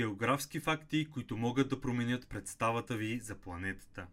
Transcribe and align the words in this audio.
Географски 0.00 0.60
факти, 0.60 1.08
които 1.10 1.36
могат 1.36 1.68
да 1.68 1.80
променят 1.80 2.28
представата 2.28 2.96
ви 2.96 3.20
за 3.20 3.34
планетата. 3.34 4.06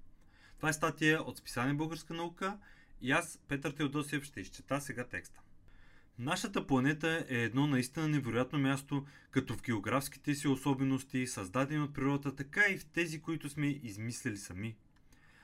Това 0.58 0.70
е 0.70 0.74
статия 0.74 1.22
от 1.22 1.38
списание 1.38 1.74
Българска 1.74 2.14
наука 2.14 2.58
и 3.02 3.12
аз, 3.12 3.40
Петър 3.48 3.72
Теодосиев, 3.72 4.24
ще 4.24 4.42
изчета 4.42 4.82
сега 4.82 5.08
текста. 5.08 5.42
Нашата 6.20 6.68
планета 6.68 7.26
е 7.30 7.36
едно 7.36 7.68
наистина 7.68 8.08
невероятно 8.08 8.60
място, 8.60 9.06
като 9.32 9.58
в 9.58 9.62
географските 9.62 10.36
си 10.36 10.48
особености, 10.48 11.28
създадени 11.28 11.84
от 11.84 11.94
природата, 11.94 12.36
така 12.36 12.62
и 12.70 12.78
в 12.78 12.86
тези, 12.86 13.22
които 13.22 13.50
сме 13.50 13.68
измислили 13.68 14.38
сами. 14.38 14.76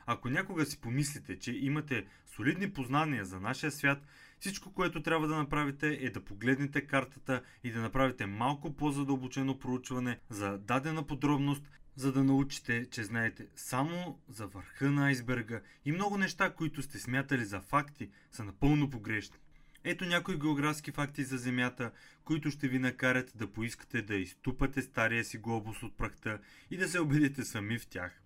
Ако 0.06 0.30
някога 0.30 0.66
си 0.66 0.82
помислите, 0.82 1.40
че 1.40 1.52
имате 1.52 2.06
солидни 2.36 2.72
познания 2.72 3.26
за 3.26 3.40
нашия 3.40 3.72
свят, 3.72 4.08
всичко, 4.40 4.74
което 4.74 5.04
трябва 5.04 5.28
да 5.28 5.38
направите 5.38 5.98
е 6.02 6.10
да 6.10 6.24
погледнете 6.24 6.82
картата 6.82 7.42
и 7.64 7.72
да 7.72 7.82
направите 7.82 8.26
малко 8.26 8.76
по-задълбочено 8.76 9.60
проучване 9.60 10.20
за 10.30 10.58
дадена 10.58 11.08
подробност, 11.08 11.64
за 11.96 12.12
да 12.12 12.24
научите, 12.24 12.86
че 12.92 13.04
знаете 13.04 13.48
само 13.56 14.20
за 14.30 14.48
върха 14.48 14.92
на 14.92 15.06
айсберга 15.06 15.62
и 15.86 15.92
много 15.92 16.18
неща, 16.18 16.54
които 16.54 16.82
сте 16.82 17.00
смятали 17.00 17.46
за 17.46 17.62
факти, 17.62 18.10
са 18.32 18.44
напълно 18.44 18.90
погрешни. 18.90 19.38
Ето 19.84 20.06
някои 20.06 20.40
географски 20.40 20.92
факти 20.92 21.24
за 21.24 21.38
Земята, 21.38 21.92
които 22.24 22.52
ще 22.52 22.68
ви 22.68 22.80
накарат 22.80 23.32
да 23.36 23.48
поискате 23.48 24.02
да 24.02 24.16
изтупате 24.16 24.82
стария 24.82 25.26
си 25.26 25.38
глобус 25.38 25.84
от 25.84 25.98
прахта 25.98 26.40
и 26.72 26.78
да 26.78 26.88
се 26.88 27.00
убедите 27.00 27.44
сами 27.44 27.80
в 27.80 27.88
тях. 27.88 28.22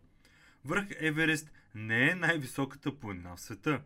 Връх 0.66 0.88
Еверест 1.00 1.52
не 1.78 2.10
е 2.10 2.16
най-високата 2.16 3.00
планина 3.00 3.36
в 3.36 3.42
света. 3.42 3.82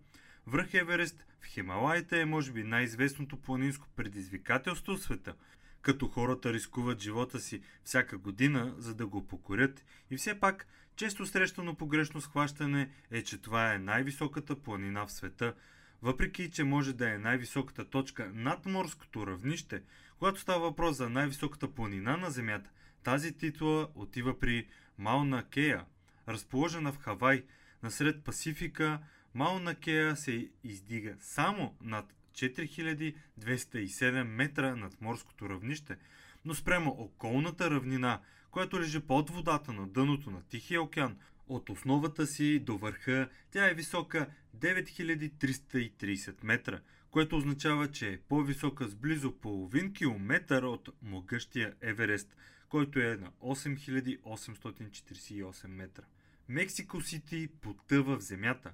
Връх 0.47 0.73
Еверест 0.73 1.25
в 1.41 1.45
Хималаите 1.45 2.21
е 2.21 2.25
може 2.25 2.51
би 2.51 2.63
най-известното 2.63 3.37
планинско 3.37 3.87
предизвикателство 3.95 4.95
в 4.95 5.01
света, 5.01 5.35
като 5.81 6.07
хората 6.07 6.53
рискуват 6.53 7.01
живота 7.01 7.39
си 7.39 7.61
всяка 7.83 8.17
година, 8.17 8.73
за 8.77 8.95
да 8.95 9.07
го 9.07 9.27
покорят. 9.27 9.85
И 10.11 10.17
все 10.17 10.39
пак, 10.39 10.67
често 10.95 11.25
срещано 11.25 11.75
погрешно 11.75 12.21
схващане 12.21 12.89
е, 13.11 13.23
че 13.23 13.41
това 13.41 13.73
е 13.73 13.79
най-високата 13.79 14.55
планина 14.55 15.05
в 15.05 15.11
света, 15.11 15.53
въпреки 16.01 16.51
че 16.51 16.63
може 16.63 16.93
да 16.93 17.13
е 17.13 17.17
най-високата 17.17 17.89
точка 17.89 18.31
над 18.33 18.65
морското 18.65 19.27
равнище, 19.27 19.81
когато 20.20 20.39
става 20.39 20.59
въпрос 20.59 20.98
за 20.98 21.09
най-високата 21.09 21.71
планина 21.71 22.17
на 22.17 22.31
Земята, 22.31 22.70
тази 23.03 23.37
титла 23.37 23.87
отива 23.95 24.39
при 24.39 24.67
Мауна 24.98 25.43
Кея, 25.49 25.85
разположена 26.27 26.93
в 26.93 26.98
Хавай, 26.98 27.43
насред 27.84 28.24
Пасифика, 28.24 28.99
Мауна 29.34 29.76
Кея 29.76 30.15
се 30.15 30.49
издига 30.63 31.15
само 31.20 31.76
над 31.82 32.13
4207 32.34 34.23
метра 34.23 34.76
над 34.76 35.01
морското 35.01 35.49
равнище, 35.49 35.98
но 36.46 36.55
спрямо 36.55 36.91
околната 36.91 37.71
равнина, 37.71 38.20
която 38.51 38.79
лежи 38.79 38.99
под 38.99 39.29
водата 39.29 39.73
на 39.73 39.88
дъното 39.88 40.32
на 40.32 40.41
Тихия 40.41 40.82
океан, 40.82 41.18
от 41.48 41.70
основата 41.70 42.27
си 42.27 42.60
до 42.60 42.77
върха 42.77 43.29
тя 43.51 43.70
е 43.70 43.73
висока 43.73 44.27
9330 44.57 46.35
метра, 46.43 46.79
което 47.12 47.38
означава, 47.38 47.91
че 47.91 48.10
е 48.10 48.18
по-висока 48.18 48.88
с 48.88 48.95
близо 48.95 49.32
половин 49.32 49.93
километър 49.93 50.63
от 50.63 50.90
могъщия 51.01 51.73
Еверест, 51.82 52.35
който 52.70 52.99
е 52.99 53.18
на 53.18 53.32
8848 53.41 55.68
метра. 55.68 56.04
Мексико 56.52 57.02
Сити 57.02 57.48
потъва 57.62 58.18
в 58.18 58.24
земята. 58.24 58.74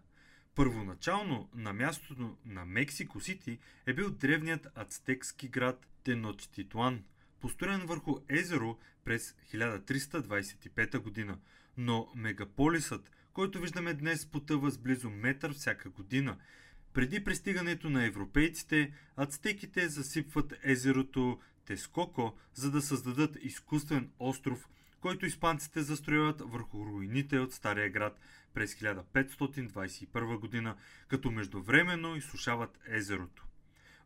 Първоначално 0.55 1.49
на 1.55 1.73
мястото 1.73 2.37
на 2.45 2.65
Мексико 2.65 3.21
Сити 3.21 3.59
е 3.85 3.93
бил 3.93 4.11
древният 4.11 4.67
ацтекски 4.75 5.47
град 5.47 5.87
Теночтитлан, 6.03 7.03
построен 7.39 7.85
върху 7.85 8.15
езеро 8.29 8.77
през 9.05 9.35
1325 9.53 10.99
година, 10.99 11.37
но 11.77 12.07
мегаполисът, 12.15 13.11
който 13.33 13.59
виждаме 13.59 13.93
днес, 13.93 14.25
потъва 14.25 14.71
с 14.71 14.77
близо 14.77 15.09
метър 15.09 15.53
всяка 15.53 15.89
година. 15.89 16.37
Преди 16.93 17.23
пристигането 17.23 17.89
на 17.89 18.05
европейците, 18.05 18.93
ацтеките 19.15 19.89
засипват 19.89 20.53
езерото 20.63 21.39
Тескоко, 21.65 22.37
за 22.53 22.71
да 22.71 22.81
създадат 22.81 23.37
изкуствен 23.41 24.09
остров, 24.19 24.69
който 25.07 25.25
испанците 25.25 25.81
застрояват 25.81 26.41
върху 26.45 26.85
руините 26.85 27.39
от 27.39 27.53
Стария 27.53 27.89
град 27.89 28.19
през 28.53 28.75
1521 28.75 30.39
година, 30.39 30.75
като 31.07 31.31
междувременно 31.31 32.15
изсушават 32.15 32.79
езерото. 32.87 33.45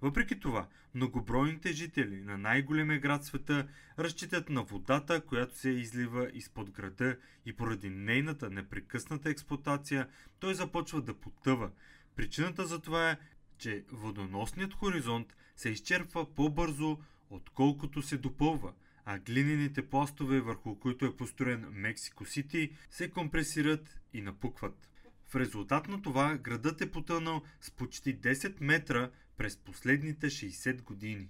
Въпреки 0.01 0.39
това, 0.39 0.67
многобройните 0.95 1.71
жители 1.71 2.21
на 2.21 2.37
най-големия 2.37 2.99
град 2.99 3.25
света 3.25 3.67
разчитат 3.99 4.49
на 4.49 4.63
водата, 4.63 5.21
която 5.21 5.57
се 5.57 5.69
излива 5.69 6.29
изпод 6.33 6.71
града 6.71 7.17
и 7.45 7.53
поради 7.53 7.89
нейната 7.89 8.49
непрекъсната 8.49 9.29
експлуатация 9.29 10.07
той 10.39 10.53
започва 10.53 11.01
да 11.01 11.13
потъва. 11.13 11.71
Причината 12.15 12.65
за 12.65 12.79
това 12.79 13.09
е, 13.09 13.17
че 13.57 13.83
водоносният 13.91 14.73
хоризонт 14.73 15.35
се 15.55 15.69
изчерпва 15.69 16.35
по-бързо, 16.35 16.97
отколкото 17.29 18.01
се 18.01 18.17
допълва, 18.17 18.73
а 19.05 19.19
глинените 19.19 19.89
пластове, 19.89 20.41
върху 20.41 20.79
които 20.79 21.05
е 21.05 21.17
построен 21.17 21.65
Мексико 21.71 22.25
Сити, 22.25 22.71
се 22.89 23.09
компресират 23.09 23.99
и 24.13 24.21
напукват. 24.21 24.89
В 25.27 25.35
резултат 25.35 25.87
на 25.87 26.01
това 26.01 26.37
градът 26.37 26.81
е 26.81 26.91
потънал 26.91 27.41
с 27.61 27.71
почти 27.71 28.17
10 28.17 28.55
метра 28.61 29.09
през 29.37 29.57
последните 29.57 30.27
60 30.27 30.81
години. 30.81 31.27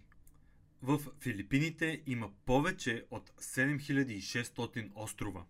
В 0.81 1.01
Филипините 1.19 2.01
има 2.05 2.29
повече 2.45 3.05
от 3.11 3.29
7600 3.29 4.89
острова. 4.95 5.43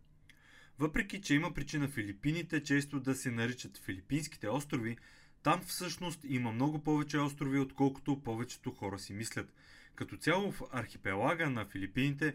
Въпреки, 0.79 1.21
че 1.21 1.35
има 1.35 1.53
причина 1.53 1.87
Филипините 1.87 2.63
често 2.63 2.99
да 2.99 3.15
се 3.15 3.31
наричат 3.31 3.77
Филипинските 3.77 4.49
острови, 4.49 4.97
там 5.43 5.61
всъщност 5.61 6.19
има 6.23 6.51
много 6.51 6.83
повече 6.83 7.17
острови, 7.17 7.59
отколкото 7.59 8.23
повечето 8.23 8.71
хора 8.71 8.99
си 8.99 9.13
мислят. 9.13 9.53
Като 9.95 10.17
цяло 10.17 10.51
в 10.51 10.61
архипелага 10.71 11.49
на 11.49 11.65
Филипините 11.65 12.33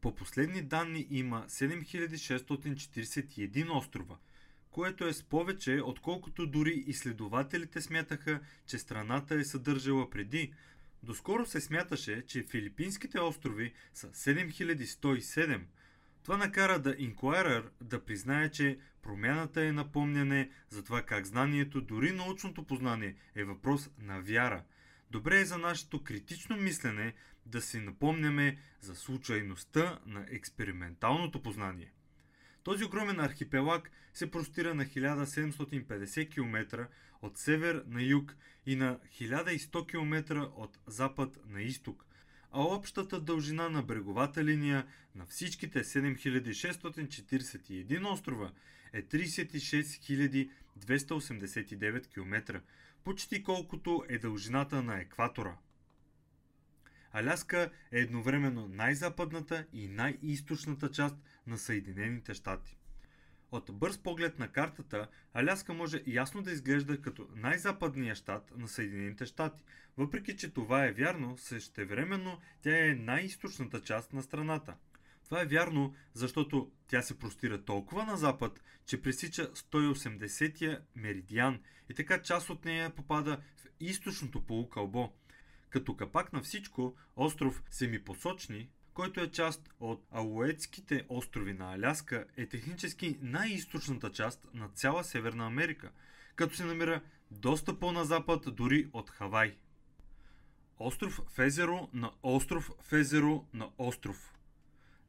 по 0.00 0.14
последни 0.14 0.62
данни 0.62 1.06
има 1.10 1.44
7641 1.48 3.76
острова– 3.76 4.16
което 4.76 5.06
е 5.06 5.12
с 5.12 5.22
повече, 5.22 5.80
отколкото 5.84 6.46
дори 6.46 6.84
изследователите 6.86 7.80
смятаха, 7.80 8.40
че 8.66 8.78
страната 8.78 9.34
е 9.34 9.44
съдържала 9.44 10.10
преди. 10.10 10.52
Доскоро 11.02 11.46
се 11.46 11.60
смяташе, 11.60 12.26
че 12.26 12.42
Филипинските 12.42 13.20
острови 13.20 13.72
са 13.94 14.08
7107. 14.08 15.60
Това 16.22 16.36
накара 16.36 16.78
да 16.78 16.96
Inquirer 16.96 17.64
да 17.80 18.04
признае, 18.04 18.50
че 18.50 18.78
промяната 19.02 19.62
е 19.62 19.72
напомняне 19.72 20.50
за 20.68 20.84
това 20.84 21.02
как 21.02 21.26
знанието, 21.26 21.80
дори 21.80 22.12
научното 22.12 22.64
познание, 22.64 23.14
е 23.34 23.44
въпрос 23.44 23.90
на 23.98 24.20
вяра. 24.20 24.64
Добре 25.10 25.40
е 25.40 25.44
за 25.44 25.58
нашето 25.58 26.04
критично 26.04 26.56
мислене 26.56 27.14
да 27.46 27.62
си 27.62 27.78
напомняме 27.78 28.58
за 28.80 28.94
случайността 28.94 29.98
на 30.06 30.26
експерименталното 30.30 31.42
познание. 31.42 31.92
Този 32.62 32.84
огромен 32.84 33.20
архипелаг 33.20 33.90
се 34.14 34.30
простира 34.30 34.74
на 34.74 34.84
1750 34.84 36.30
км 36.30 36.88
от 37.22 37.38
север 37.38 37.84
на 37.86 38.02
юг 38.02 38.36
и 38.66 38.76
на 38.76 38.98
1100 39.20 39.90
км 39.90 40.36
от 40.56 40.78
запад 40.86 41.38
на 41.48 41.62
изток, 41.62 42.06
а 42.52 42.60
общата 42.60 43.20
дължина 43.20 43.70
на 43.70 43.82
бреговата 43.82 44.44
линия 44.44 44.86
на 45.14 45.26
всичките 45.26 45.84
7641 45.84 48.12
острова 48.12 48.52
е 48.92 49.02
36 49.02 50.48
289 50.78 52.06
км, 52.06 52.60
почти 53.06 53.42
колкото 53.42 54.04
е 54.08 54.18
дължината 54.18 54.82
на 54.82 55.00
екватора. 55.00 55.56
Аляска 57.12 57.70
е 57.92 58.00
едновременно 58.00 58.68
най-западната 58.68 59.66
и 59.72 59.88
най-источната 59.88 60.90
част 60.90 61.16
на 61.46 61.58
Съединените 61.58 62.34
щати. 62.34 62.76
От 63.52 63.70
бърз 63.72 63.98
поглед 63.98 64.38
на 64.38 64.48
картата, 64.48 65.08
Аляска 65.34 65.74
може 65.74 66.02
ясно 66.06 66.42
да 66.42 66.52
изглежда 66.52 67.02
като 67.02 67.28
най-западния 67.34 68.14
щат 68.14 68.52
на 68.56 68.68
Съединените 68.68 69.26
щати. 69.26 69.64
Въпреки, 69.96 70.36
че 70.36 70.54
това 70.54 70.86
е 70.86 70.92
вярно, 70.92 71.38
същевременно 71.38 72.40
тя 72.62 72.86
е 72.86 72.94
най-источната 72.94 73.80
част 73.82 74.12
на 74.12 74.22
страната. 74.22 74.74
Това 75.24 75.42
е 75.42 75.46
вярно, 75.46 75.94
защото 76.14 76.70
тя 76.88 77.02
се 77.02 77.18
простира 77.18 77.64
толкова 77.64 78.04
на 78.04 78.16
запад, 78.16 78.62
че 78.86 79.02
пресича 79.02 79.52
180-я 79.52 80.80
меридиан 80.94 81.60
и 81.90 81.94
така 81.94 82.22
част 82.22 82.50
от 82.50 82.64
нея 82.64 82.90
попада 82.90 83.40
в 83.56 83.66
източното 83.80 84.40
полукълбо. 84.40 85.12
Като 85.70 85.96
капак 85.96 86.32
на 86.32 86.42
всичко, 86.42 86.96
остров 87.16 87.62
Семипосочни 87.70 88.68
който 88.96 89.20
е 89.20 89.30
част 89.30 89.70
от 89.80 90.06
Алуетските 90.10 91.06
острови 91.08 91.52
на 91.52 91.74
Аляска, 91.74 92.24
е 92.36 92.46
технически 92.46 93.18
най-источната 93.20 94.12
част 94.12 94.48
на 94.54 94.68
цяла 94.68 95.04
Северна 95.04 95.46
Америка, 95.46 95.90
като 96.36 96.56
се 96.56 96.64
намира 96.64 97.00
доста 97.30 97.78
по-на 97.78 98.04
запад 98.04 98.44
дори 98.54 98.88
от 98.92 99.10
Хавай. 99.10 99.56
Остров 100.78 101.20
Фезеро 101.34 101.88
на 101.92 102.12
остров 102.22 102.70
Фезеро 102.82 103.44
на 103.54 103.70
остров. 103.78 104.34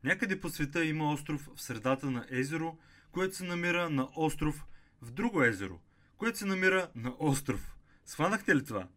Някъде 0.04 0.40
по 0.40 0.50
света 0.50 0.86
има 0.86 1.12
остров 1.12 1.50
в 1.56 1.62
средата 1.62 2.12
на 2.12 2.26
езеро, 2.30 2.78
което 3.12 3.36
се 3.36 3.44
намира 3.44 3.90
на 3.90 4.08
остров 4.16 4.66
в 5.02 5.12
друго 5.12 5.44
езеро, 5.44 5.80
което 6.18 6.38
се 6.38 6.46
намира 6.46 6.90
на 6.96 7.14
остров. 7.20 7.76
Схванахте 8.06 8.56
ли 8.56 8.66
това? 8.66 8.88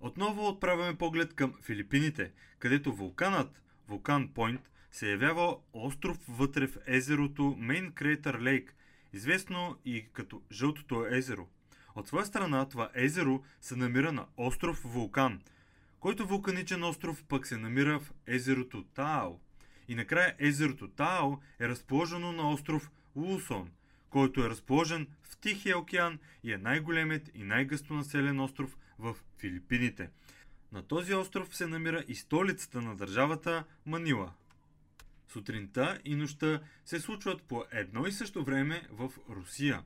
Отново 0.00 0.48
отправяме 0.48 0.98
поглед 0.98 1.34
към 1.34 1.54
Филипините, 1.62 2.32
където 2.58 2.92
вулканът, 2.92 3.62
вулкан 3.88 4.28
Пойнт, 4.28 4.70
се 4.92 5.10
явява 5.10 5.56
остров 5.72 6.18
вътре 6.28 6.66
в 6.66 6.76
езерото 6.86 7.42
Main 7.42 7.92
Crater 7.92 8.36
Lake, 8.36 8.68
известно 9.12 9.76
и 9.84 10.06
като 10.12 10.42
Жълтото 10.52 11.06
езеро. 11.10 11.48
От 11.94 12.08
своя 12.08 12.26
страна 12.26 12.68
това 12.68 12.90
езеро 12.94 13.42
се 13.60 13.76
намира 13.76 14.12
на 14.12 14.26
остров 14.36 14.80
Вулкан, 14.84 15.40
който 16.00 16.26
вулканичен 16.26 16.84
остров 16.84 17.24
пък 17.24 17.46
се 17.46 17.56
намира 17.56 18.00
в 18.00 18.12
езерото 18.26 18.84
Тао. 18.84 19.40
И 19.88 19.94
накрая 19.94 20.34
езерото 20.38 20.88
Тао 20.88 21.38
е 21.60 21.68
разположено 21.68 22.32
на 22.32 22.50
остров 22.50 22.90
Лусон, 23.16 23.70
който 24.10 24.44
е 24.44 24.50
разположен 24.50 25.06
в 25.22 25.36
Тихия 25.36 25.78
океан 25.78 26.18
и 26.42 26.52
е 26.52 26.58
най-големият 26.58 27.30
и 27.34 27.42
най-гъсто 27.42 27.94
населен 27.94 28.40
остров 28.40 28.76
в 28.98 29.16
Филипините. 29.38 30.10
На 30.72 30.82
този 30.82 31.14
остров 31.14 31.56
се 31.56 31.66
намира 31.66 32.04
и 32.08 32.14
столицата 32.14 32.82
на 32.82 32.96
държавата 32.96 33.64
Манила. 33.86 34.32
Сутринта 35.28 36.00
и 36.04 36.14
нощта 36.14 36.60
се 36.84 37.00
случват 37.00 37.42
по 37.42 37.64
едно 37.72 38.06
и 38.06 38.12
също 38.12 38.44
време 38.44 38.82
в 38.90 39.12
Русия. 39.30 39.82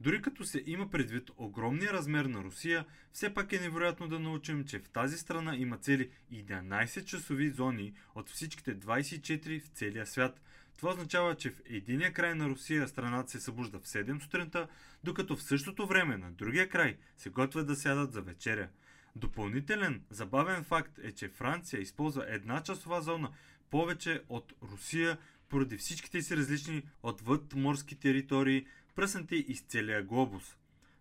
Дори 0.00 0.22
като 0.22 0.44
се 0.44 0.62
има 0.66 0.90
предвид 0.90 1.30
огромния 1.36 1.92
размер 1.92 2.24
на 2.24 2.44
Русия, 2.44 2.84
все 3.12 3.34
пак 3.34 3.52
е 3.52 3.60
невероятно 3.60 4.08
да 4.08 4.18
научим, 4.18 4.64
че 4.64 4.78
в 4.78 4.88
тази 4.88 5.18
страна 5.18 5.56
има 5.56 5.78
цели 5.78 6.10
11 6.32 7.04
часови 7.04 7.50
зони 7.50 7.92
от 8.14 8.30
всичките 8.30 8.78
24 8.78 9.60
в 9.60 9.66
целия 9.66 10.06
свят. 10.06 10.40
Това 10.76 10.90
означава, 10.90 11.34
че 11.34 11.50
в 11.50 11.60
единия 11.66 12.12
край 12.12 12.34
на 12.34 12.48
Русия 12.48 12.88
страната 12.88 13.30
се 13.30 13.40
събужда 13.40 13.78
в 13.78 13.86
7 13.86 14.22
сутринта, 14.22 14.68
докато 15.04 15.36
в 15.36 15.42
същото 15.42 15.86
време 15.86 16.16
на 16.16 16.30
другия 16.30 16.68
край 16.68 16.96
се 17.16 17.30
готвят 17.30 17.66
да 17.66 17.76
сядат 17.76 18.12
за 18.12 18.22
вечеря. 18.22 18.68
Допълнителен 19.16 20.02
забавен 20.10 20.64
факт 20.64 20.98
е, 21.02 21.12
че 21.12 21.28
Франция 21.28 21.80
използва 21.80 22.24
една 22.28 22.62
часова 22.62 23.02
зона 23.02 23.32
повече 23.70 24.22
от 24.28 24.52
Русия 24.62 25.18
поради 25.48 25.76
всичките 25.76 26.22
си 26.22 26.36
различни 26.36 26.82
отвъдморски 27.02 28.00
територии, 28.00 28.66
пръснати 28.94 29.36
из 29.36 29.62
целия 29.62 30.02
глобус. 30.02 30.56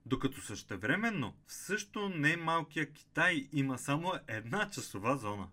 Докато 0.05 0.41
същевременно 0.41 1.35
в 1.47 1.53
също 1.53 2.09
не 2.09 2.37
малкия 2.37 2.91
Китай 2.93 3.47
има 3.53 3.77
само 3.77 4.13
една 4.27 4.69
часова 4.69 5.17
зона. 5.17 5.47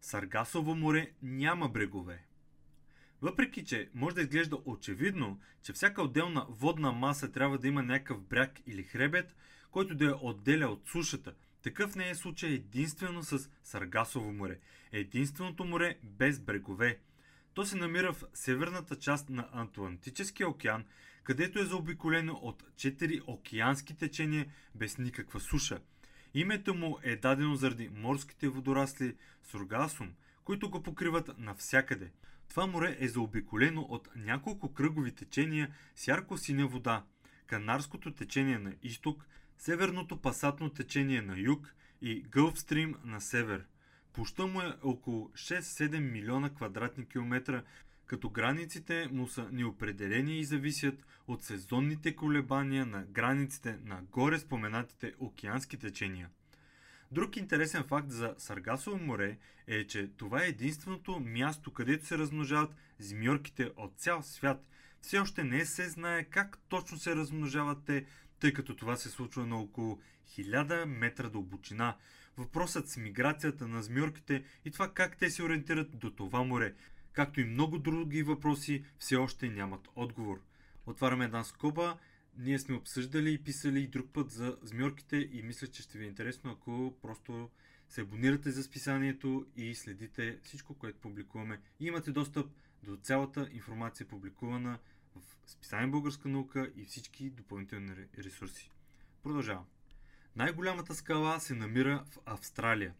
Саргасово 0.00 0.74
море 0.74 1.10
няма 1.22 1.68
брегове. 1.68 2.27
Въпреки, 3.22 3.64
че 3.64 3.90
може 3.94 4.14
да 4.14 4.20
изглежда 4.20 4.56
очевидно, 4.64 5.40
че 5.62 5.72
всяка 5.72 6.02
отделна 6.02 6.46
водна 6.48 6.92
маса 6.92 7.32
трябва 7.32 7.58
да 7.58 7.68
има 7.68 7.82
някакъв 7.82 8.22
бряг 8.22 8.60
или 8.66 8.82
хребет, 8.82 9.36
който 9.70 9.94
да 9.94 10.04
я 10.04 10.16
отделя 10.22 10.68
от 10.68 10.88
сушата– 10.88 11.34
такъв 11.62 11.96
не 11.96 12.10
е 12.10 12.14
случай 12.14 12.50
единствено 12.50 13.22
с 13.22 13.50
Саргасово 13.64 14.32
море. 14.32 14.58
Единственото 14.92 15.64
море 15.64 15.98
без 16.02 16.40
брегове. 16.40 16.98
То 17.54 17.66
се 17.66 17.76
намира 17.76 18.12
в 18.12 18.24
северната 18.34 18.96
част 18.96 19.30
на 19.30 19.48
Атлантическия 19.52 20.48
океан, 20.48 20.84
където 21.24 21.58
е 21.58 21.64
заобиколено 21.64 22.32
от 22.32 22.62
4 22.62 23.22
океански 23.26 23.96
течения 23.96 24.46
без 24.74 24.98
никаква 24.98 25.40
суша. 25.40 25.80
Името 26.34 26.74
му 26.74 26.98
е 27.02 27.16
дадено 27.16 27.56
заради 27.56 27.88
морските 27.88 28.48
водорасли 28.48 29.16
Сургасум, 29.42 30.12
които 30.44 30.70
го 30.70 30.82
покриват 30.82 31.30
навсякъде. 31.38 32.10
Това 32.48 32.66
море 32.66 32.96
е 33.00 33.08
заобиколено 33.08 33.80
от 33.80 34.08
няколко 34.16 34.72
кръгови 34.72 35.12
течения 35.12 35.74
с 35.96 36.08
ярко-синя 36.08 36.66
вода. 36.66 37.04
Канарското 37.46 38.14
течение 38.14 38.58
на 38.58 38.74
изток, 38.82 39.26
Северното 39.58 40.16
пасатно 40.16 40.70
течение 40.70 41.22
на 41.22 41.38
юг 41.38 41.74
и 42.02 42.22
Гълфстрим 42.22 42.94
на 43.04 43.20
север. 43.20 43.64
Площа 44.12 44.46
му 44.46 44.60
е 44.60 44.76
около 44.82 45.28
6-7 45.28 45.98
милиона 45.98 46.50
квадратни 46.50 47.06
километра, 47.06 47.62
като 48.06 48.30
границите 48.30 49.08
му 49.12 49.28
са 49.28 49.48
неопределени 49.52 50.38
и 50.38 50.44
зависят 50.44 51.06
от 51.26 51.42
сезонните 51.42 52.16
колебания 52.16 52.86
на 52.86 53.04
границите 53.04 53.78
на 53.84 54.02
горе 54.02 54.38
споменатите 54.38 55.14
океански 55.18 55.78
течения. 55.78 56.30
Друг 57.12 57.36
интересен 57.36 57.84
факт 57.84 58.10
за 58.10 58.34
Саргасово 58.38 58.98
море 58.98 59.38
е, 59.66 59.86
че 59.86 60.10
това 60.16 60.44
е 60.44 60.48
единственото 60.48 61.20
място, 61.20 61.72
където 61.72 62.06
се 62.06 62.18
размножават 62.18 62.74
змиорките 62.98 63.70
от 63.76 63.92
цял 63.96 64.22
свят. 64.22 64.66
Все 65.00 65.18
още 65.18 65.44
не 65.44 65.66
се 65.66 65.88
знае 65.88 66.24
как 66.24 66.58
точно 66.68 66.98
се 66.98 67.16
размножават 67.16 67.78
те, 67.84 68.04
тъй 68.40 68.52
като 68.52 68.76
това 68.76 68.96
се 68.96 69.08
случва 69.08 69.46
на 69.46 69.58
около 69.58 69.98
1000 70.28 70.84
метра 70.84 71.28
дълбочина. 71.28 71.96
Въпросът 72.36 72.88
с 72.88 72.96
миграцията 72.96 73.68
на 73.68 73.82
змиорките 73.82 74.44
и 74.64 74.70
това 74.70 74.92
как 74.94 75.16
те 75.16 75.30
се 75.30 75.42
ориентират 75.42 75.98
до 75.98 76.10
това 76.10 76.42
море, 76.42 76.74
както 77.12 77.40
и 77.40 77.44
много 77.44 77.78
други 77.78 78.22
въпроси, 78.22 78.84
все 78.98 79.16
още 79.16 79.48
нямат 79.48 79.88
отговор. 79.96 80.40
Отваряме 80.86 81.24
една 81.24 81.44
скоба. 81.44 81.98
Ние 82.38 82.58
сме 82.58 82.76
обсъждали 82.76 83.32
и 83.32 83.38
писали 83.38 83.80
и 83.80 83.86
друг 83.86 84.10
път 84.12 84.30
за 84.30 84.58
змиорките 84.62 85.16
и 85.16 85.42
мисля, 85.42 85.66
че 85.66 85.82
ще 85.82 85.98
ви 85.98 86.04
е 86.04 86.08
интересно, 86.08 86.50
ако 86.50 86.94
просто 87.02 87.50
се 87.88 88.00
абонирате 88.00 88.50
за 88.50 88.62
списанието 88.62 89.46
и 89.56 89.74
следите 89.74 90.38
всичко, 90.42 90.74
което 90.74 91.00
публикуваме. 91.00 91.60
И 91.80 91.86
имате 91.86 92.12
достъп 92.12 92.50
до 92.82 92.96
цялата 92.96 93.48
информация 93.52 94.08
публикувана 94.08 94.78
в 95.16 95.20
списание 95.46 95.86
Българска 95.86 96.28
наука 96.28 96.72
и 96.76 96.84
всички 96.84 97.30
допълнителни 97.30 97.92
ресурси. 98.18 98.70
Продължавам. 99.22 99.66
Най-голямата 100.36 100.94
скала 100.94 101.40
се 101.40 101.54
намира 101.54 102.04
в 102.10 102.18
Австралия. 102.26 102.94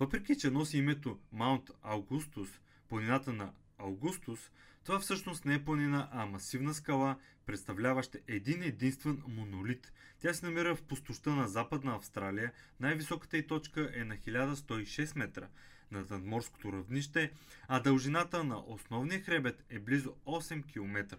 Въпреки, 0.00 0.38
че 0.38 0.50
носи 0.50 0.78
името 0.78 1.18
Маунт 1.32 1.70
Аугустус, 1.82 2.48
планината 2.88 3.32
на 3.32 3.52
Аугустус, 3.78 4.50
това 4.84 5.00
всъщност 5.00 5.44
не 5.44 5.54
е 5.54 5.64
планина, 5.64 6.08
а 6.12 6.26
масивна 6.26 6.74
скала, 6.74 7.16
представляваща 7.46 8.18
един 8.28 8.62
единствен 8.62 9.22
монолит. 9.26 9.92
Тя 10.20 10.34
се 10.34 10.46
намира 10.46 10.76
в 10.76 10.82
пустоща 10.82 11.30
на 11.30 11.48
Западна 11.48 11.94
Австралия. 11.94 12.52
Най-високата 12.80 13.36
й 13.36 13.46
точка 13.46 13.90
е 13.94 14.04
на 14.04 14.16
1106 14.16 15.18
метра 15.18 15.48
над 15.90 16.10
надморското 16.10 16.72
равнище, 16.72 17.32
а 17.68 17.80
дължината 17.80 18.44
на 18.44 18.64
основния 18.66 19.20
хребет 19.20 19.64
е 19.68 19.78
близо 19.78 20.14
8 20.26 20.66
км. 20.66 21.18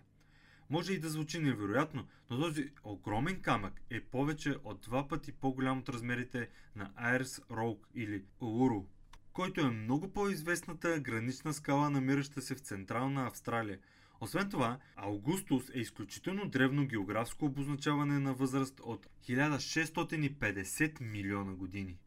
Може 0.70 0.94
и 0.94 1.00
да 1.00 1.10
звучи 1.10 1.40
невероятно, 1.40 2.08
но 2.30 2.40
този 2.40 2.70
огромен 2.84 3.42
камък 3.42 3.82
е 3.90 4.02
повече 4.02 4.56
от 4.64 4.82
два 4.82 5.08
пъти 5.08 5.32
по-голям 5.32 5.80
от 5.80 5.90
размерите 5.90 6.50
на 6.76 6.92
Айрс 6.96 7.42
Роук 7.52 7.88
или 7.96 8.24
Улуру, 8.42 8.86
който 9.34 9.62
е 9.62 9.72
много 9.72 10.14
по-известната 10.14 11.00
гранична 11.00 11.54
скала, 11.54 11.90
намираща 11.90 12.42
се 12.42 12.56
в 12.56 12.60
Централна 12.60 13.28
Австралия. 13.28 13.80
Освен 14.22 14.50
това, 14.50 14.80
Аугустус 14.96 15.70
е 15.74 15.80
изключително 15.80 16.50
древно 16.50 16.88
географско 16.88 17.46
обозначаване 17.46 18.20
на 18.20 18.34
възраст 18.34 18.80
от 18.84 19.08
1650 19.30 21.02
милиона 21.02 21.54
години. 21.54 21.98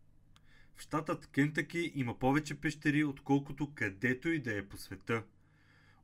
В 0.76 0.80
щатът 0.80 1.26
Кентъки 1.26 1.92
има 1.94 2.18
повече 2.18 2.54
пещери, 2.54 3.04
отколкото 3.04 3.74
където 3.74 4.28
и 4.28 4.38
да 4.38 4.58
е 4.58 4.66
по 4.66 4.76
света. 4.76 5.22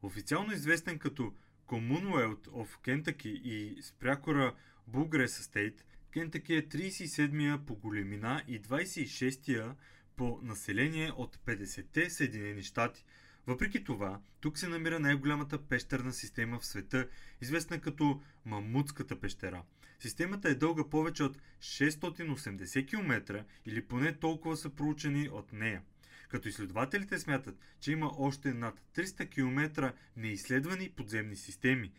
Официално 0.03 0.53
известен 0.53 0.99
като 0.99 1.33
Commonwealth 1.69 2.47
of 2.47 2.69
Kentucky 2.85 3.29
и 3.29 3.83
спрякора 3.83 4.55
Bullgrass 4.91 5.27
State, 5.27 5.81
Кентъки 6.11 6.55
е 6.55 6.69
37-я 6.69 7.59
по 7.67 7.75
големина 7.75 8.43
и 8.49 8.63
26-я 8.63 9.75
по 10.21 10.41
население 10.43 11.13
от 11.17 11.37
50-те 11.37 12.11
Съединени 12.11 12.63
щати. 12.63 13.05
Въпреки 13.47 13.85
това, 13.85 14.21
тук 14.41 14.59
се 14.59 14.69
намира 14.69 15.01
най-голямата 15.01 15.59
пещерна 15.59 16.13
система 16.13 16.59
в 16.59 16.67
света, 16.67 17.09
известна 17.41 17.81
като 17.81 18.23
Мамутската 18.45 19.21
пещера. 19.21 19.63
Системата 19.99 20.49
е 20.49 20.55
дълга 20.55 20.85
повече 20.85 21.23
от 21.23 21.39
680 21.61 22.89
км 22.89 23.45
или 23.67 23.85
поне 23.85 24.13
толкова 24.19 24.57
са 24.57 24.71
проучени 24.71 25.29
от 25.29 25.53
нея 25.53 25.83
като 26.29 26.49
изследователите 26.49 27.19
смятат, 27.19 27.59
че 27.81 27.93
има 27.93 28.11
още 28.19 28.55
над 28.55 28.81
300 28.95 29.31
км 29.31 29.93
неизследвани 30.17 30.91
подземни 30.91 31.37
системи. 31.37 31.93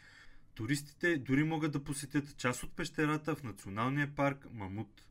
Туристите 0.56 1.18
дори 1.18 1.44
могат 1.44 1.72
да 1.72 1.84
посетят 1.84 2.38
част 2.38 2.63
от 2.63 2.75
пещерата 2.75 3.36
в 3.36 3.44
националния 3.44 4.16
парк 4.16 4.48
Мамут. 4.51 5.06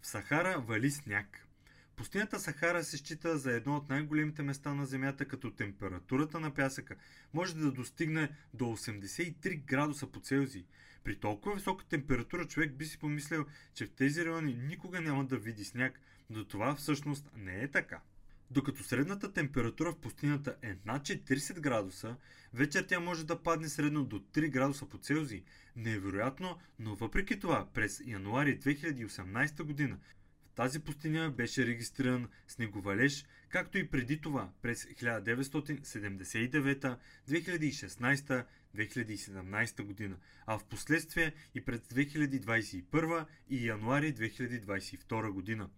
В 0.00 0.06
Сахара 0.06 0.60
вали 0.60 0.90
сняг. 0.90 1.48
Пустинята 1.96 2.40
Сахара 2.40 2.84
се 2.84 2.96
счита 2.96 3.38
за 3.38 3.52
едно 3.52 3.76
от 3.76 3.88
най-големите 3.88 4.42
места 4.42 4.74
на 4.74 4.86
Земята, 4.86 5.24
като 5.24 5.50
температурата 5.50 6.40
на 6.40 6.54
пясъка 6.54 6.96
може 7.32 7.56
да 7.56 7.72
достигне 7.72 8.28
до 8.54 8.64
83 8.64 9.64
градуса 9.64 10.06
по 10.06 10.20
Целзий. 10.20 10.64
При 11.04 11.16
толкова 11.16 11.54
висока 11.54 11.84
температура 11.84 12.44
човек 12.44 12.72
би 12.72 12.84
си 12.84 12.98
помислил, 12.98 13.46
че 13.74 13.86
в 13.86 13.90
тези 13.90 14.24
райони 14.24 14.54
никога 14.54 15.00
няма 15.00 15.24
да 15.24 15.36
види 15.36 15.64
сняг, 15.64 16.00
но 16.30 16.44
това 16.44 16.74
всъщност 16.74 17.30
не 17.36 17.62
е 17.62 17.68
така. 17.68 18.00
Докато 18.50 18.82
средната 18.82 19.32
температура 19.32 19.92
в 19.92 19.98
пустинята 19.98 20.56
е 20.62 20.76
над 20.84 21.02
40 21.02 21.60
градуса, 21.60 22.16
вечер 22.54 22.84
тя 22.88 23.00
може 23.00 23.26
да 23.26 23.42
падне 23.42 23.68
средно 23.68 24.04
до 24.04 24.20
3 24.20 24.50
градуса 24.50 24.86
по 24.86 24.98
Целзий. 24.98 25.42
Невероятно, 25.76 26.58
но 26.78 26.94
въпреки 26.94 27.40
това, 27.40 27.68
през 27.74 28.02
януари 28.06 28.60
2018 28.60 29.62
година 29.62 29.98
тази 30.54 30.80
пустиня 30.80 31.30
беше 31.30 31.66
регистриран 31.66 32.28
снеговалеж, 32.48 33.24
както 33.48 33.78
и 33.78 33.88
преди 33.88 34.20
това 34.20 34.50
през 34.62 34.84
1979, 34.84 36.96
2016, 37.28 38.44
2017 38.76 39.82
година, 39.82 40.16
а 40.46 40.58
в 40.58 40.64
последствие 40.64 41.32
и 41.54 41.64
през 41.64 41.80
2021 41.80 43.26
и 43.48 43.66
януари 43.66 44.14
2022 44.14 45.30
година. 45.30 45.70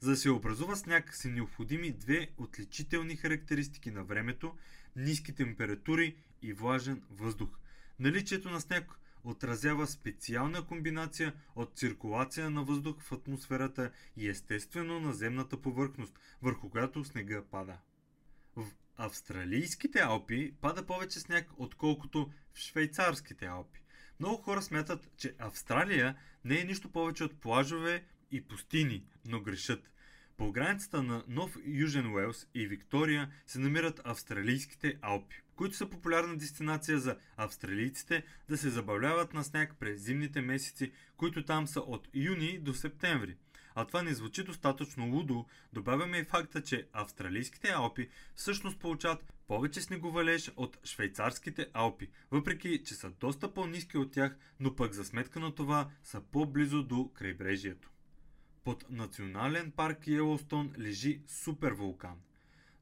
За 0.00 0.10
да 0.10 0.16
се 0.16 0.30
образува 0.30 0.76
сняг 0.76 1.14
са 1.14 1.28
необходими 1.28 1.92
две 1.92 2.28
отличителни 2.38 3.16
характеристики 3.16 3.90
на 3.90 4.04
времето– 4.04 4.56
ниски 4.96 5.34
температури 5.34 6.16
и 6.42 6.52
влажен 6.52 7.02
въздух. 7.10 7.58
Наличието 7.98 8.50
на 8.50 8.60
сняг 8.60 8.98
отразява 9.24 9.86
специална 9.86 10.66
комбинация 10.66 11.32
от 11.56 11.78
циркулация 11.78 12.50
на 12.50 12.64
въздух 12.64 13.02
в 13.02 13.12
атмосферата 13.12 13.90
и 14.16 14.28
естествено 14.28 15.00
наземната 15.00 15.56
повърхност, 15.62 16.18
върху 16.42 16.70
която 16.70 17.04
снега 17.04 17.42
пада. 17.50 17.78
В 18.56 18.66
австралийските 18.96 20.00
Алпи 20.00 20.54
пада 20.60 20.86
повече 20.86 21.20
сняг, 21.20 21.50
отколкото 21.56 22.30
в 22.52 22.58
швейцарските 22.58 23.46
Алпи. 23.46 23.80
Много 24.20 24.42
хора 24.42 24.62
смятат, 24.62 25.10
че 25.16 25.34
Австралия 25.38 26.16
не 26.44 26.60
е 26.60 26.64
нищо 26.64 26.92
повече 26.92 27.24
от 27.24 27.40
плажове 27.40 28.04
и 28.30 28.44
пустини, 28.44 29.04
но 29.24 29.40
грешат. 29.40 29.90
По 30.36 30.52
границата 30.52 31.02
на 31.02 31.24
Нов 31.28 31.56
Южен 31.64 32.14
Уелс 32.14 32.46
и 32.54 32.66
Виктория 32.66 33.30
се 33.46 33.58
намират 33.58 34.00
австралийските 34.04 34.98
Алпи, 35.02 35.42
които 35.56 35.76
са 35.76 35.90
популярна 35.90 36.36
дестинация 36.36 36.98
за 36.98 37.16
австралийците 37.36 38.24
да 38.48 38.58
се 38.58 38.70
забавляват 38.70 39.34
на 39.34 39.44
сняг 39.44 39.74
през 39.80 40.00
зимните 40.00 40.40
месеци, 40.40 40.92
които 41.16 41.44
там 41.44 41.66
са 41.66 41.80
от 41.80 42.08
юни 42.14 42.58
до 42.58 42.74
септември. 42.74 43.36
А 43.74 43.84
това 43.84 44.02
не 44.02 44.14
звучи 44.14 44.44
достатъчно 44.44 45.06
лудо, 45.06 45.46
добавяме 45.72 46.18
и 46.18 46.24
факта, 46.24 46.62
че 46.62 46.86
австралийските 46.92 47.68
Алпи 47.68 48.08
всъщност 48.34 48.78
получават 48.78 49.32
повече 49.46 49.80
снеговалеж 49.80 50.50
от 50.56 50.78
швейцарските 50.84 51.66
Алпи, 51.72 52.08
въпреки 52.30 52.82
че 52.84 52.94
са 52.94 53.10
доста 53.10 53.54
по-низки 53.54 53.98
от 53.98 54.12
тях, 54.12 54.36
но 54.60 54.76
пък 54.76 54.92
за 54.92 55.04
сметка 55.04 55.40
на 55.40 55.54
това 55.54 55.90
са 56.02 56.20
по-близо 56.20 56.82
до 56.82 57.10
крайбрежието. 57.14 57.91
Под 58.64 58.84
Национален 58.90 59.70
парк 59.70 60.06
Йелостон 60.06 60.72
лежи 60.78 61.20
супервулкан. 61.28 62.16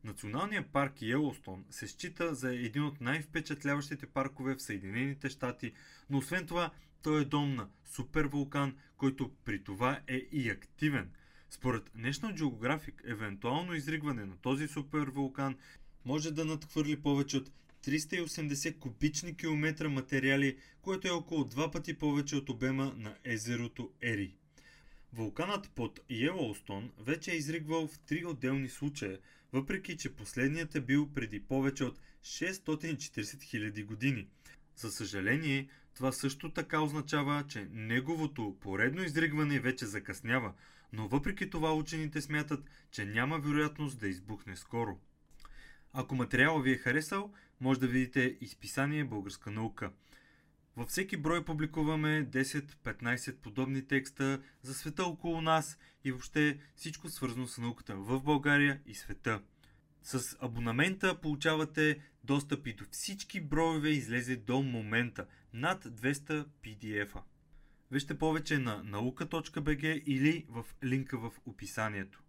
Националният 0.04 0.66
парк 0.66 1.02
Йелостон 1.02 1.64
се 1.70 1.88
счита 1.88 2.34
за 2.34 2.54
един 2.54 2.84
от 2.84 3.00
най-впечатляващите 3.00 4.06
паркове 4.06 4.54
в 4.54 4.62
Съединените 4.62 5.30
щати, 5.30 5.72
но 6.10 6.18
освен 6.18 6.46
това 6.46 6.70
той 7.02 7.22
е 7.22 7.25
дом 7.25 7.54
на 7.54 7.68
супервулкан, 7.84 8.76
който 8.96 9.30
при 9.44 9.64
това 9.64 10.00
е 10.06 10.16
и 10.32 10.50
активен. 10.50 11.10
Според 11.50 11.90
National 11.90 12.37
Geographic, 12.37 13.10
евентуално 13.10 13.75
изригване 13.75 14.26
на 14.26 14.37
този 14.37 14.68
супервулкан 14.68 15.56
може 16.04 16.30
да 16.30 16.44
надхвърли 16.44 17.02
повече 17.02 17.37
от 17.37 17.50
380 17.84 18.78
кубични 18.78 19.37
километра 19.37 19.88
материали, 19.88 20.58
което 20.82 21.08
е 21.08 21.10
около 21.10 21.44
два 21.44 21.70
пъти 21.70 21.94
повече 21.94 22.37
от 22.37 22.49
обема 22.49 22.94
на 22.96 23.16
езерото 23.25 23.90
Ери. 24.02 24.39
Вулканът 25.12 25.71
под 25.71 26.00
Йелоустон 26.11 26.90
вече 26.99 27.33
е 27.33 27.37
изригвал 27.37 27.88
в 27.88 27.99
три 27.99 28.25
отделни 28.25 28.69
случая, 28.69 29.19
въпреки 29.52 29.97
че 29.97 30.14
последният 30.14 30.75
е 30.75 30.81
бил 30.81 31.09
преди 31.14 31.40
повече 31.40 31.85
от 31.85 32.00
640 32.23 32.99
000 33.23 33.85
години. 33.85 34.29
За 34.76 34.90
съжаление, 34.90 35.69
това 35.95 36.12
също 36.12 36.52
така 36.52 36.81
означава, 36.81 37.45
че 37.49 37.69
неговото 37.73 38.57
поредно 38.61 39.02
изригване 39.02 39.61
вече 39.61 39.87
закъснява, 39.87 40.52
но 40.93 41.09
въпреки 41.09 41.50
това 41.50 41.75
учените 41.75 42.21
смятат, 42.21 42.64
че 42.90 43.05
няма 43.05 43.38
вероятност 43.38 43.99
да 43.99 44.09
избухне 44.09 44.57
скоро. 44.57 44.99
Ако 45.93 46.14
материалът 46.14 46.64
ви 46.64 46.73
е 46.73 46.79
харесал, 46.79 47.33
може 47.61 47.81
да 47.81 47.87
видите 47.87 48.37
изписание 48.40 49.05
Българска 49.05 49.50
наука– 49.50 49.93
във 50.77 50.89
всеки 50.89 51.17
брой 51.17 51.45
публикуваме 51.45 52.27
10-15 52.31 53.37
подобни 53.37 53.87
текста 53.87 54.43
за 54.62 54.75
света 54.75 55.05
около 55.05 55.41
нас 55.41 55.79
и 56.05 56.11
въобще 56.11 56.59
всичко 56.77 57.09
свързано 57.09 57.47
с 57.47 57.59
науката 57.59 57.97
в 57.97 58.21
България 58.21 58.81
и 58.87 58.95
света. 58.95 59.43
С 60.03 60.37
абонамента 60.41 61.21
получавате 61.21 62.00
достъпи 62.25 62.73
до 62.73 62.85
всички 62.91 63.41
броеве 63.41 63.89
излезе 63.89 64.37
до 64.37 64.62
момента 64.62 65.27
над 65.53 65.85
200 65.85 66.47
PDF-а. 66.65 67.23
Вижте 67.91 68.19
повече 68.19 68.59
на 68.59 68.83
наука.bg 68.83 70.03
или 70.03 70.47
в 70.49 70.67
линка 70.85 71.19
в 71.19 71.33
описанието. 71.47 72.23